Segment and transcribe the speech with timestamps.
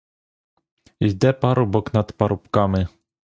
[0.99, 2.87] Йде парубок над парубками.